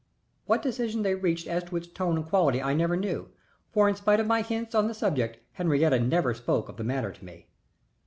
What 0.47 0.63
decision 0.63 1.03
they 1.03 1.13
reached 1.13 1.45
as 1.45 1.63
to 1.65 1.75
its 1.77 1.85
tone 1.85 2.17
and 2.17 2.25
quality 2.27 2.59
I 2.59 2.73
never 2.73 2.97
knew, 2.97 3.29
for 3.71 3.87
in 3.87 3.93
spite 3.95 4.19
of 4.19 4.25
my 4.25 4.41
hints 4.41 4.73
on 4.73 4.87
the 4.87 4.95
subject, 4.95 5.37
Henriette 5.51 6.01
never 6.01 6.33
spoke 6.33 6.69
of 6.69 6.77
the 6.77 6.83
matter 6.83 7.11
to 7.11 7.23
me. 7.23 7.45